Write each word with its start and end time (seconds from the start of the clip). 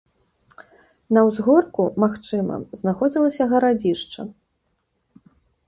На 1.17 1.23
ўзгорку, 1.27 1.85
магчыма, 2.05 2.57
знаходзілася 2.83 3.49
гарадзішча. 3.55 4.21